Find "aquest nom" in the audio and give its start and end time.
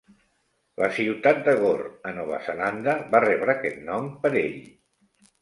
3.57-4.11